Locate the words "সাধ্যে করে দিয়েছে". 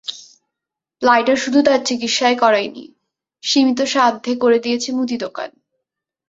3.85-4.89